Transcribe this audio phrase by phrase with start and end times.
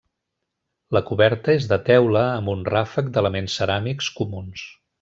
[0.97, 4.69] La coberta és de teula amb un ràfec d'elements ceràmics comuns.